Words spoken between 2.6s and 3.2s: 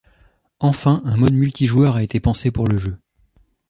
le jeu.